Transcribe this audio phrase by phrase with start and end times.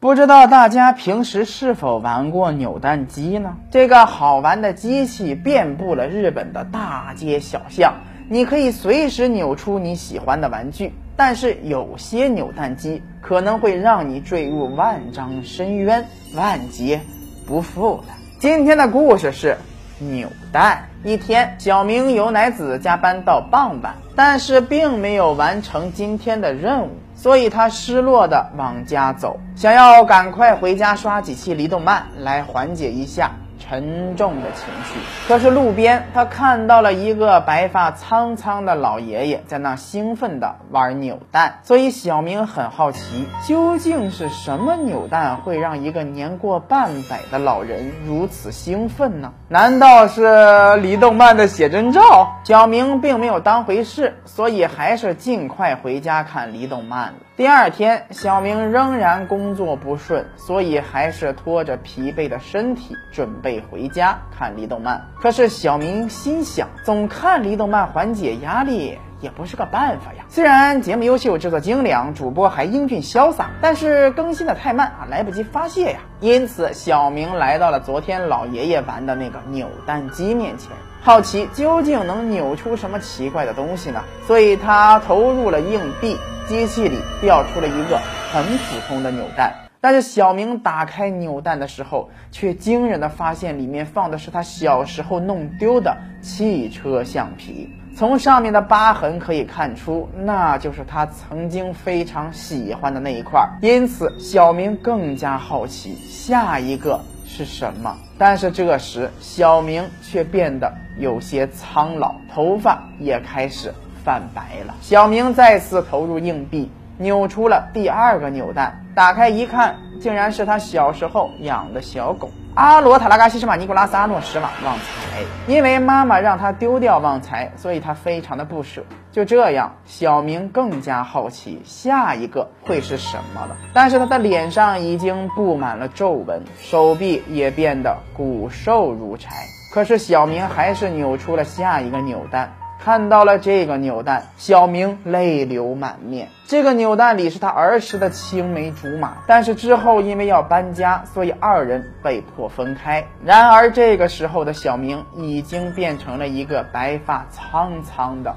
[0.00, 3.56] 不知道大家平时是否玩过扭蛋机呢？
[3.68, 7.94] 这个好玩的机器遍布了日本的大街小巷，
[8.28, 10.94] 你可以随时扭出你喜欢的玩具。
[11.16, 17.00] 但是有些扭蛋机可能会让你坠入万丈深渊，万劫
[17.44, 18.14] 不复的。
[18.38, 19.58] 今天的故事是
[19.98, 20.84] 扭蛋。
[21.02, 26.90] 一天，小明由乃子加班到傍晚，但是并没有完成今天的任务，
[27.20, 33.32] 所以他失落的往家走，想要赶快回家刷几期离动漫来缓解一下。
[33.68, 34.98] 沉重的情绪。
[35.28, 49.32] 可是路边，他看到了一个白发苍苍的老爷爷在那兴奋地玩扭蛋，所以小明很好奇，究竟是什么扭蛋会让一个年过半百的老人如此兴奋呢？
[49.48, 52.36] 难道是李动漫的写真照？
[52.44, 57.14] 小明并没有当回事，所以还是尽快回家看李动漫了。
[57.38, 65.06] 第二天，小明仍然工作不顺，所以还是拖着疲惫的身体准备回家看离动漫。
[65.20, 70.24] 可是小明心想，总看离动漫缓解压力也不是个办法呀。
[70.28, 76.00] 虽然节目优秀、制作精良、主播还英俊潇洒，但是更新的太慢啊，来不及发泄呀。
[76.18, 80.72] 因此，小明来到了昨天老爷爷玩的那个扭蛋机面前。
[81.02, 84.02] 好奇究竟能扭出什么奇怪的东西呢？
[84.26, 86.16] 所以他投入了硬币，
[86.48, 88.00] 机器里掉出了一个
[88.32, 89.52] 很普通的扭蛋。
[89.80, 97.68] 但是小明打开扭蛋的时候，却惊人的发现里面放的是他小时候弄丢的汽车橡皮。
[97.94, 103.46] 从上面的疤痕可以看出，那就是他曾经非常喜欢的那一块。
[103.60, 107.00] 因此，小明更加好奇下一个。
[107.30, 107.94] 是什么？
[108.16, 113.72] 但是这时，小明却变得有些苍老，头发也开始
[114.08, 114.74] 泛白了。
[114.80, 122.30] 小明再次投入硬币，扭出了第二个扭蛋，打开一看，竟然是他小时候养的小狗。
[122.54, 128.82] 阿罗塔拉嘎西什马尼古拉斯阿诺什瓦旺财，因为妈妈让他丢掉旺财，所以他非常的不舍。
[129.12, 133.58] 就这样，小明更加好奇下一个会是什么了。
[133.74, 139.30] 但是他的脸上已经布满了皱纹，手臂也变得骨瘦如柴。
[139.74, 142.54] 可是小明还是扭出了下一个扭蛋。
[142.82, 146.28] 看到了这个扭蛋，小明泪流满面。
[146.46, 153.06] 这个扭蛋里是他儿时的青梅竹马，但是之后因为要搬家，所以二人被迫分开。
[153.24, 158.34] 然而这个时候的小明已经变成了一个白发苍苍的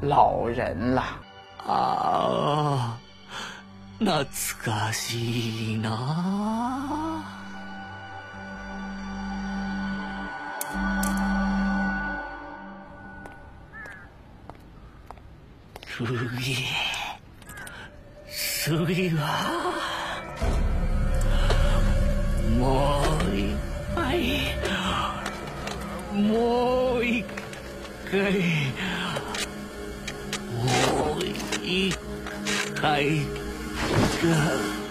[0.00, 1.04] 老人了。
[1.64, 2.98] 啊，
[4.00, 4.26] 懐
[16.04, 16.64] すげえ
[18.28, 19.22] すげえわ
[22.58, 23.54] もう一
[23.94, 24.10] 杯
[26.12, 27.24] もうもう一
[32.80, 34.82] 回か。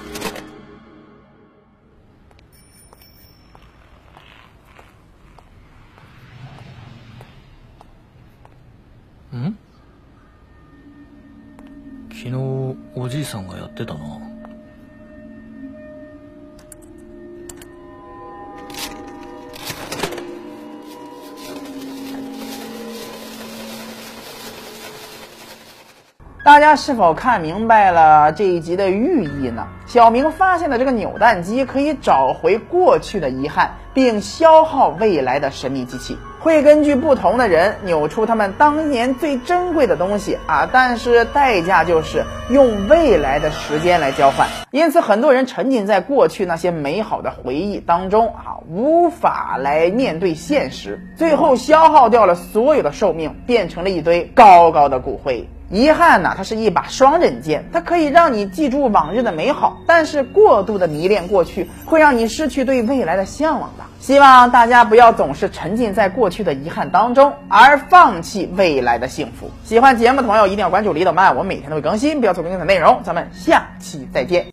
[9.33, 9.70] Mm-hmm.
[12.20, 14.00] 昨日おじいさんがやってたな
[26.47, 29.66] 大家是否看明白了这一集的寓意呢？
[29.91, 36.18] 小明发现的这个扭蛋机可以找回过去的遗憾，并消耗未来的神秘机器。
[36.40, 44.47] 会根据不同的人扭出他们当年最珍贵的东西啊，但是代价就是用未来的时间来交换。
[44.72, 55.50] 因此，很多人沉浸在过去那些美好的回忆当中啊，无法来面对现实，最后消耗掉了所有的寿命，变成了一堆高高的骨灰。
[55.69, 63.83] 遗憾呢，它是一把双刃剑，它可以让你记住往日的美好，但是过度的迷恋过去，会让你失去对未来的向往的。
[64.00, 69.51] 希望大家不要总是沉浸在过去的遗憾当中，而放弃未来的幸福。
[69.63, 73.01] 喜欢节目的朋友一定要关注李导曼，我每天都会更新，不要错过精彩内容。
[73.04, 74.45] 咱们下期再见。